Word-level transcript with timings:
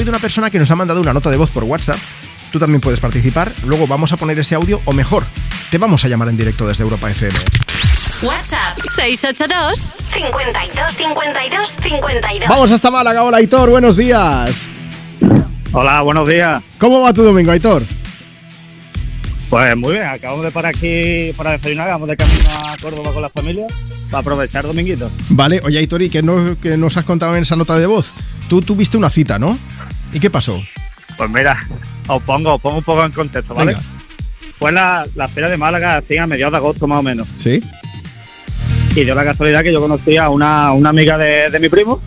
habido 0.00 0.12
una 0.12 0.18
persona 0.18 0.50
que 0.50 0.58
nos 0.58 0.70
ha 0.70 0.76
mandado 0.76 1.00
una 1.02 1.12
nota 1.12 1.30
de 1.30 1.36
voz 1.36 1.50
por 1.50 1.64
WhatsApp. 1.64 1.98
Tú 2.50 2.58
también 2.58 2.80
puedes 2.80 3.00
participar. 3.00 3.52
Luego 3.66 3.86
vamos 3.86 4.12
a 4.12 4.16
poner 4.16 4.38
ese 4.38 4.54
audio, 4.54 4.80
o 4.86 4.92
mejor, 4.94 5.24
te 5.70 5.76
vamos 5.76 6.02
a 6.04 6.08
llamar 6.08 6.28
en 6.28 6.38
directo 6.38 6.66
desde 6.66 6.84
Europa 6.84 7.10
FM. 7.10 7.38
WhatsApp 8.22 8.78
682 8.96 9.90
52 10.10 10.96
52 10.96 11.68
52. 11.82 12.48
Vamos 12.48 12.72
hasta 12.72 12.90
Málaga. 12.90 13.24
Hola, 13.24 13.36
Aitor. 13.36 13.68
Buenos 13.68 13.94
días. 13.94 14.68
Hola, 15.72 16.00
buenos 16.00 16.26
días. 16.26 16.62
¿Cómo 16.78 17.02
va 17.02 17.12
tu 17.12 17.22
domingo, 17.22 17.50
Aitor? 17.50 17.82
Pues 19.50 19.76
muy 19.76 19.94
bien, 19.94 20.06
acabamos 20.06 20.44
de 20.44 20.52
parar 20.52 20.72
aquí 20.74 21.32
para 21.36 21.52
desayunar, 21.52 21.88
vamos 21.88 22.08
de 22.08 22.16
camino 22.16 22.48
a 22.64 22.76
Córdoba 22.80 23.12
con 23.12 23.20
la 23.20 23.28
familia 23.28 23.66
para 24.10 24.20
aprovechar 24.20 24.64
dominguito. 24.64 25.10
Vale, 25.28 25.60
oye, 25.64 25.78
Aitor, 25.78 26.00
¿y 26.02 26.08
qué, 26.08 26.22
no, 26.22 26.56
qué 26.62 26.76
nos 26.76 26.96
has 26.96 27.04
contado 27.04 27.36
en 27.36 27.42
esa 27.42 27.56
nota 27.56 27.76
de 27.76 27.86
voz? 27.86 28.14
Tú 28.48 28.62
tuviste 28.62 28.96
una 28.96 29.10
cita, 29.10 29.40
¿no? 29.40 29.58
¿Y 30.12 30.20
qué 30.20 30.30
pasó? 30.30 30.60
Pues 31.16 31.30
mira, 31.30 31.58
os 32.06 32.22
pongo, 32.22 32.54
os 32.54 32.60
pongo 32.60 32.78
un 32.78 32.84
poco 32.84 33.04
en 33.04 33.12
contexto, 33.12 33.54
¿vale? 33.54 33.72
Venga. 33.72 33.84
Fue 34.58 34.72
la, 34.72 35.06
la 35.14 35.28
feria 35.28 35.48
de 35.48 35.56
Málaga, 35.56 35.96
así 35.96 36.16
a 36.16 36.26
mediados 36.26 36.52
de 36.52 36.58
agosto 36.58 36.86
más 36.86 37.00
o 37.00 37.02
menos. 37.02 37.26
¿Sí? 37.38 37.62
Y 38.94 39.04
dio 39.04 39.14
la 39.14 39.24
casualidad 39.24 39.62
que 39.62 39.72
yo 39.72 39.80
conocí 39.80 40.16
a 40.16 40.28
una, 40.28 40.72
una 40.72 40.90
amiga 40.90 41.16
de, 41.16 41.48
de 41.50 41.60
mi 41.60 41.68
primo 41.68 42.00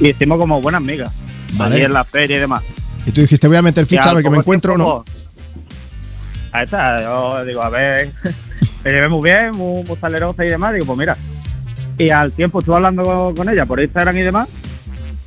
y 0.00 0.10
hicimos 0.10 0.38
como 0.38 0.60
buenas 0.60 0.82
amigas. 0.82 1.12
Vale. 1.52 1.76
Allí 1.76 1.84
en 1.84 1.92
la 1.92 2.04
feria 2.04 2.36
y 2.36 2.40
demás. 2.40 2.62
Y 3.06 3.12
tú 3.12 3.20
dijiste, 3.20 3.46
voy 3.48 3.56
a 3.56 3.62
meter 3.62 3.86
ficha 3.86 4.08
a 4.08 4.10
al 4.10 4.16
ver 4.16 4.24
qué 4.24 4.30
me 4.30 4.36
poco 4.36 4.42
encuentro 4.42 4.74
o 4.74 4.78
no. 4.78 5.04
Ahí 6.52 6.64
está, 6.64 7.00
yo 7.00 7.44
digo, 7.44 7.62
a 7.62 7.68
ver, 7.68 8.12
me 8.84 8.90
llevé 8.90 9.08
muy 9.08 9.22
bien, 9.22 9.50
muy, 9.52 9.84
muy 9.84 9.96
salerosa 9.96 10.44
y 10.44 10.48
demás, 10.48 10.74
digo, 10.74 10.86
pues 10.86 10.98
mira. 10.98 11.16
Y 11.96 12.10
al 12.10 12.32
tiempo 12.32 12.58
estuve 12.58 12.76
hablando 12.76 13.32
con 13.36 13.48
ella 13.48 13.66
por 13.66 13.80
Instagram 13.80 14.16
y 14.16 14.22
demás, 14.22 14.48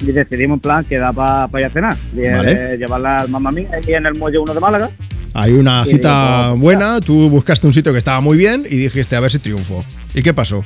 y 0.00 0.12
decidimos 0.12 0.56
en 0.56 0.60
plan 0.60 0.84
que 0.84 0.98
da 0.98 1.12
para 1.12 1.48
ir 1.60 1.66
a 1.66 1.70
cenar. 1.70 1.96
Y, 2.14 2.20
eh, 2.20 2.32
Vale. 2.32 2.76
llevarla 2.78 3.16
al 3.18 3.28
mamá 3.28 3.50
mía 3.50 3.68
aquí 3.76 3.94
en 3.94 4.06
el 4.06 4.14
muelle 4.14 4.38
1 4.38 4.54
de 4.54 4.60
Málaga. 4.60 4.90
Hay 5.34 5.52
una 5.52 5.84
Y 5.86 5.90
cita 5.90 6.44
digo, 6.46 6.58
buena, 6.58 7.00
tú 7.00 7.28
buscaste 7.28 7.66
un 7.66 7.72
sitio 7.72 7.92
que 7.92 7.98
estaba 7.98 8.20
muy 8.20 8.38
bien 8.38 8.64
y 8.68 8.76
dijiste, 8.76 9.16
a 9.16 9.20
ver 9.20 9.30
si 9.30 9.38
triunfo. 9.38 9.84
¿Y 10.14 10.22
qué 10.22 10.32
pasó? 10.32 10.64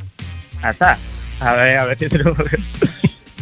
Está. 0.69 0.97
A 1.41 1.55
ver, 1.55 1.79
a 1.79 1.87
ver 1.87 1.99
si 1.99 2.09
tenemos. 2.09 2.37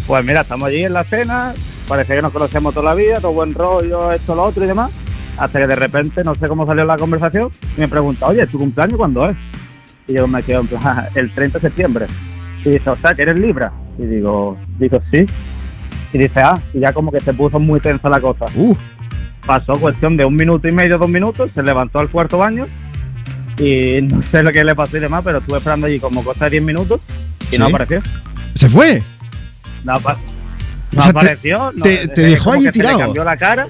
Pues 0.06 0.24
mira, 0.24 0.40
estamos 0.40 0.66
allí 0.68 0.84
en 0.84 0.94
la 0.94 1.04
cena, 1.04 1.52
parece 1.86 2.16
que 2.16 2.22
nos 2.22 2.32
conocemos 2.32 2.72
toda 2.72 2.86
la 2.86 2.94
vida, 2.94 3.20
todo 3.20 3.32
buen 3.32 3.52
rollo, 3.52 4.10
esto, 4.10 4.34
lo 4.34 4.44
otro 4.44 4.64
y 4.64 4.66
demás. 4.66 4.90
Hasta 5.36 5.58
que 5.58 5.66
de 5.66 5.76
repente, 5.76 6.24
no 6.24 6.34
sé 6.34 6.48
cómo 6.48 6.64
salió 6.64 6.86
la 6.86 6.96
conversación, 6.96 7.50
y 7.76 7.80
me 7.80 7.88
pregunta, 7.88 8.24
oye, 8.24 8.46
¿tu 8.46 8.58
cumpleaños 8.58 8.96
cuándo 8.96 9.28
es? 9.28 9.36
Y 10.06 10.14
yo 10.14 10.26
me 10.26 10.42
quedo 10.42 10.60
en 10.60 10.66
plan, 10.68 11.08
el 11.14 11.30
30 11.30 11.58
de 11.58 11.68
septiembre. 11.68 12.06
Y 12.64 12.70
dice, 12.70 12.88
o 12.88 12.96
sea, 12.96 13.12
que 13.12 13.20
eres 13.20 13.38
Libra. 13.38 13.70
Y 13.98 14.06
digo, 14.06 14.56
digo, 14.78 14.98
sí. 15.12 15.26
Y 16.12 16.18
dice, 16.18 16.40
ah, 16.42 16.58
y 16.72 16.80
ya 16.80 16.92
como 16.92 17.12
que 17.12 17.20
se 17.20 17.32
puso 17.34 17.58
muy 17.58 17.80
tensa 17.80 18.08
la 18.08 18.20
cosa. 18.20 18.46
Uh, 18.54 18.74
Pasó 19.46 19.72
cuestión 19.74 20.16
de 20.16 20.24
un 20.24 20.34
minuto 20.36 20.68
y 20.68 20.72
medio, 20.72 20.98
dos 20.98 21.08
minutos, 21.08 21.50
se 21.54 21.62
levantó 21.62 21.98
al 22.00 22.10
cuarto 22.10 22.36
baño 22.38 22.66
y 23.58 24.00
no 24.02 24.20
sé 24.30 24.42
lo 24.42 24.50
que 24.50 24.62
le 24.62 24.74
pasó 24.74 24.96
y 24.98 25.00
demás, 25.00 25.22
pero 25.24 25.38
estuve 25.38 25.58
esperando 25.58 25.86
allí 25.86 25.98
como 25.98 26.22
cosa 26.22 26.44
de 26.44 26.50
10 26.52 26.62
minutos 26.62 27.00
y 27.50 27.56
no 27.58 27.66
apareció. 27.66 28.02
¿se 28.54 28.68
fue? 28.68 29.02
No, 29.84 29.94
apa- 29.94 30.18
no 30.92 30.98
O 31.00 31.02
sea, 31.02 31.12
te- 31.12 31.18
apareció. 31.18 31.72
no, 31.74 31.82
te- 31.82 32.08
te 32.08 32.20
dejó 32.22 32.52
allí 32.52 32.66
que 32.66 32.72
se 32.72 32.78
le 32.78 32.82
tirado. 32.84 32.98
cambió 32.98 33.24
la 33.24 33.36
cara. 33.36 33.66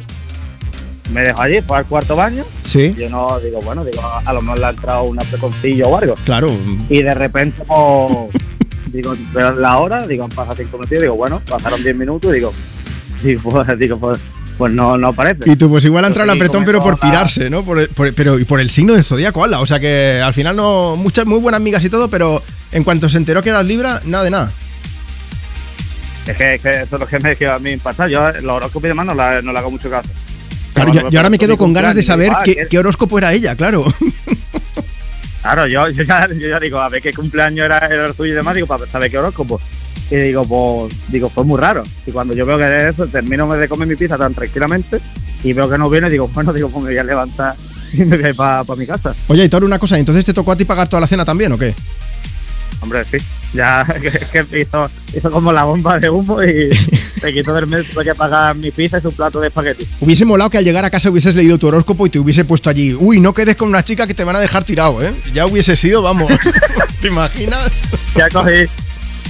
Me 1.12 1.22
dejó 1.22 1.40
allí, 1.42 1.60
fue 1.62 1.78
al 1.78 1.86
cuarto 1.86 2.16
baño. 2.16 2.44
Sí, 2.64 2.94
Yo 2.98 3.08
no, 3.08 3.38
digo, 3.40 3.60
bueno, 3.62 3.82
digo, 3.84 4.02
a 4.24 4.32
lo 4.32 4.42
mejor 4.42 4.58
le 4.58 4.66
ha 4.66 4.70
entrado 4.70 5.02
una 5.04 5.22
preconcilla 5.22 5.84
o 5.86 5.96
algo. 5.96 6.14
claro. 6.24 6.48
Y 6.90 7.02
de 7.02 7.14
repente, 7.14 7.62
como, 7.66 8.28
digo, 8.92 9.16
veo 9.32 9.52
la 9.52 9.78
hora, 9.78 10.06
digo, 10.06 10.24
han 10.24 10.30
pasado 10.30 10.56
cinco 10.56 10.78
minutos, 10.78 11.00
digo, 11.00 11.14
bueno, 11.16 11.40
pasaron 11.48 11.82
10 11.82 11.96
minutos, 11.96 12.32
digo, 12.32 12.52
digo, 13.22 13.40
pues, 13.50 13.78
digo, 13.78 13.98
pues, 13.98 14.18
pues 14.56 14.72
no, 14.72 14.98
no 14.98 15.08
aparece. 15.08 15.50
Y 15.50 15.56
tú, 15.56 15.68
pues 15.70 15.84
igual 15.84 16.04
ha 16.04 16.08
entrado 16.08 16.30
el 16.30 16.36
apretón, 16.36 16.64
pero 16.64 16.80
por 16.80 16.98
pirarse, 16.98 17.48
¿no? 17.48 17.62
Por, 17.62 17.88
por- 17.90 18.12
pero 18.14 18.38
y 18.38 18.44
por 18.44 18.58
el 18.60 18.70
signo 18.70 18.94
de 18.94 19.02
zodiaco, 19.04 19.44
ala. 19.44 19.60
O 19.60 19.66
sea 19.66 19.78
que 19.78 20.20
al 20.22 20.34
final 20.34 20.56
no. 20.56 20.96
Muchas 20.96 21.26
muy 21.26 21.38
buenas 21.38 21.60
amigas 21.60 21.84
y 21.84 21.88
todo, 21.88 22.08
pero 22.10 22.42
en 22.72 22.82
cuanto 22.82 23.08
se 23.08 23.18
enteró 23.18 23.40
que 23.40 23.50
eras 23.50 23.64
Libra, 23.64 24.00
nada 24.04 24.24
de 24.24 24.30
nada. 24.30 24.52
Es 26.26 26.36
que, 26.36 26.54
es 26.56 26.60
que 26.60 26.70
eso 26.82 26.96
es 26.96 27.00
lo 27.00 27.06
que 27.06 27.18
me 27.20 27.36
quedó 27.36 27.52
a 27.52 27.58
mí 27.60 27.70
impactado. 27.70 28.08
Yo 28.08 28.20
los 28.32 28.56
horóscopos 28.56 28.84
y 28.86 28.88
demás 28.88 29.06
no, 29.06 29.14
la- 29.14 29.40
no 29.42 29.52
le 29.52 29.58
hago 29.60 29.70
mucho 29.70 29.88
caso. 29.88 30.08
Claro, 30.74 30.92
yo, 30.92 31.08
yo 31.08 31.18
ahora 31.20 31.30
me 31.30 31.38
quedo 31.38 31.56
con 31.56 31.72
ganas 31.72 31.94
de 31.94 32.02
saber 32.02 32.32
qué 32.68 32.78
horóscopo 32.78 33.16
era 33.18 33.32
ella, 33.32 33.54
claro. 33.54 33.84
Claro, 35.48 35.66
yo, 35.66 35.88
yo, 35.88 36.02
ya, 36.02 36.28
yo 36.28 36.46
ya 36.46 36.60
digo, 36.60 36.78
a 36.78 36.90
ver 36.90 37.00
qué 37.00 37.10
cumpleaños 37.14 37.64
era, 37.64 37.78
el 37.78 38.14
tuyo 38.14 38.32
y 38.32 38.36
demás, 38.36 38.54
digo, 38.54 38.66
para 38.66 38.86
saber 38.86 39.10
qué 39.10 39.16
horóscopo. 39.16 39.58
Y 40.10 40.16
digo, 40.16 40.44
pues, 40.44 40.92
digo, 41.08 41.30
fue 41.30 41.42
muy 41.42 41.58
raro. 41.58 41.84
Y 42.06 42.10
cuando 42.10 42.34
yo 42.34 42.44
veo 42.44 42.58
que 42.58 42.64
de 42.64 42.90
eso, 42.90 43.06
termino 43.06 43.50
de 43.50 43.66
comer 43.66 43.88
mi 43.88 43.96
pizza 43.96 44.18
tan 44.18 44.34
tranquilamente 44.34 45.00
y 45.42 45.54
veo 45.54 45.70
que 45.70 45.78
no 45.78 45.88
viene, 45.88 46.10
digo, 46.10 46.28
bueno, 46.28 46.52
digo, 46.52 46.68
pues 46.68 46.84
me 46.84 46.90
voy 46.90 46.98
a 46.98 47.02
levantar 47.02 47.56
y 47.94 48.04
me 48.04 48.18
voy 48.18 48.26
a 48.26 48.28
ir 48.28 48.36
para 48.36 48.62
mi 48.76 48.86
casa. 48.86 49.14
Oye, 49.28 49.40
Aitor, 49.40 49.64
una 49.64 49.78
cosa, 49.78 49.98
¿entonces 49.98 50.26
te 50.26 50.34
tocó 50.34 50.52
a 50.52 50.56
ti 50.56 50.66
pagar 50.66 50.86
toda 50.86 51.00
la 51.00 51.06
cena 51.06 51.24
también 51.24 51.50
o 51.52 51.56
qué? 51.56 51.74
Hombre, 52.82 53.06
sí, 53.10 53.16
ya 53.52 53.84
que, 54.32 54.44
que 54.46 54.60
hizo, 54.60 54.90
hizo 55.16 55.30
como 55.30 55.52
la 55.52 55.64
bomba 55.64 55.98
de 55.98 56.10
humo 56.10 56.42
y 56.42 56.70
se 57.20 57.32
quitó 57.32 57.54
del 57.54 57.66
medio, 57.66 57.84
tuve 57.84 58.04
que 58.04 58.14
pagar 58.14 58.54
mi 58.56 58.70
pizza 58.70 58.98
y 58.98 59.00
su 59.00 59.12
plato 59.12 59.40
de 59.40 59.48
espagueti. 59.48 59.86
Hubiese 60.00 60.24
molado 60.24 60.50
que 60.50 60.58
al 60.58 60.64
llegar 60.64 60.84
a 60.84 60.90
casa 60.90 61.10
hubieses 61.10 61.34
leído 61.34 61.58
tu 61.58 61.68
horóscopo 61.68 62.06
y 62.06 62.10
te 62.10 62.18
hubiese 62.18 62.44
puesto 62.44 62.70
allí, 62.70 62.94
uy, 62.94 63.20
no 63.20 63.34
quedes 63.34 63.56
con 63.56 63.68
una 63.68 63.82
chica 63.82 64.06
que 64.06 64.14
te 64.14 64.24
van 64.24 64.36
a 64.36 64.40
dejar 64.40 64.64
tirado, 64.64 65.02
¿eh? 65.02 65.14
Ya 65.32 65.46
hubiese 65.46 65.76
sido, 65.76 66.02
vamos. 66.02 66.30
¿Te 67.00 67.08
imaginas? 67.08 67.70
Ya 68.16 68.28
cogí, 68.28 68.66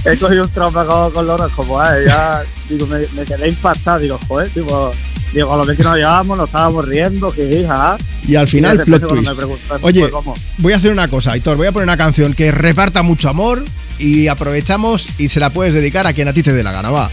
he 0.05 0.17
cogido 0.17 0.43
un 0.43 0.49
trauma 0.49 0.85
con, 0.85 1.11
con 1.11 1.27
los 1.27 1.39
horóscopos, 1.39 1.87
¿eh? 1.89 2.03
ya, 2.07 2.41
digo, 2.69 2.87
me, 2.87 2.99
me 3.15 3.25
quedé 3.25 3.49
impactado, 3.49 3.99
digo, 3.99 4.19
joder, 4.27 4.49
tipo, 4.49 4.91
digo, 5.33 5.53
a 5.53 5.57
lo 5.57 5.65
que 5.65 5.83
nos 5.83 5.95
llevábamos, 5.95 6.37
nos 6.37 6.49
estábamos 6.49 6.87
riendo, 6.87 7.31
que 7.31 7.61
hija, 7.61 7.97
Y 8.27 8.35
al 8.35 8.47
final, 8.47 8.81
Y 8.81 8.85
plot 8.85 9.07
twist. 9.07 9.31
Oye, 9.81 10.07
pues, 10.07 10.39
voy 10.57 10.73
a 10.73 10.77
hacer 10.77 10.91
una 10.91 11.07
cosa, 11.07 11.31
Aitor, 11.33 11.57
voy 11.57 11.67
a 11.67 11.71
poner 11.71 11.85
una 11.85 11.97
canción 11.97 12.33
que 12.33 12.51
reparta 12.51 13.03
mucho 13.03 13.29
amor 13.29 13.63
y 13.97 14.27
aprovechamos 14.27 15.07
y 15.19 15.29
se 15.29 15.39
la 15.39 15.49
puedes 15.49 15.73
dedicar 15.73 16.07
a 16.07 16.13
quien 16.13 16.27
a 16.27 16.33
ti 16.33 16.43
te 16.43 16.53
dé 16.53 16.63
la 16.63 16.71
gana, 16.71 16.89
va. 16.89 17.09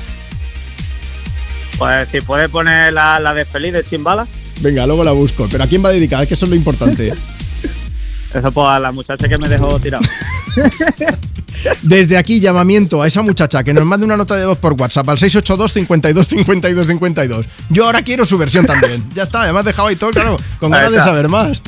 Pues 1.79 2.09
si 2.11 2.21
puedes 2.23 2.49
poner 2.49 2.93
la, 2.93 3.21
la 3.21 3.35
de 3.35 3.45
feliz 3.45 3.73
de 3.73 3.85
Chimbala, 3.85 4.27
Venga, 4.61 4.87
luego 4.87 5.05
la 5.05 5.13
busco. 5.13 5.49
Pero 5.51 5.65
¿a 5.65 5.67
quién 5.67 5.85
va 5.85 5.91
dedicada? 5.91 6.23
Es 6.23 6.29
que 6.29 6.35
eso 6.35 6.47
es 6.47 6.51
lo 6.51 6.57
importante. 6.57 7.09
eso 8.35 8.53
pues 8.53 8.69
a 8.69 8.79
la 8.79 8.93
muchacha 8.93 9.29
que 9.29 9.39
me 9.39 9.49
dejó 9.49 9.79
tirado. 9.81 10.05
Desde 11.83 12.19
aquí, 12.19 12.41
llamamiento 12.41 13.03
a 13.03 13.07
esa 13.07 13.23
muchacha 13.23 13.65
que 13.65 13.73
nos 13.73 13.85
mande 13.85 14.05
una 14.07 14.17
nota 14.17 14.37
de 14.37 14.47
voz 14.47 14.59
por 14.59 14.75
WhatsApp 14.75 15.09
al 15.09 15.19
682 15.19 15.73
52 15.73 16.27
52 16.27 16.87
52. 16.87 17.47
Yo 17.71 17.87
ahora 17.87 18.03
quiero 18.03 18.27
su 18.27 18.37
versión 18.39 18.67
también. 18.67 19.05
Ya 19.15 19.23
está, 19.23 19.43
además 19.43 19.65
dejado 19.65 19.89
Aitor, 19.89 20.13
claro, 20.13 20.37
con 20.59 20.73
Ahí 20.73 20.81
ganas 20.81 20.93
de 20.93 21.03
saber 21.03 21.29
más. 21.29 21.63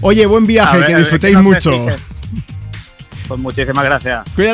Oye, 0.00 0.26
buen 0.26 0.46
viaje, 0.46 0.76
ver, 0.78 0.86
que 0.86 0.92
ver, 0.94 1.02
disfrutéis 1.02 1.34
no 1.34 1.42
mucho. 1.42 1.86
Pues 3.26 3.40
muchísimas 3.40 3.84
gracias. 3.84 4.24
Cuídate. 4.34 4.52